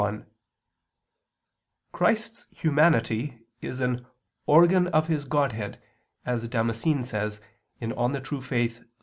[0.01, 0.25] 1:
[1.91, 4.07] Christ's humanity is an
[4.47, 5.79] "organ of His Godhead,"
[6.25, 7.39] as Damascene says
[7.79, 8.27] (De Fide
[8.71, 8.83] Orth.